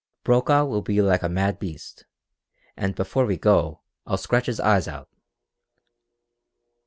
[0.23, 2.05] Brokaw will be like a mad beast,
[2.75, 5.09] and before we go I'll scratch his eyes out!"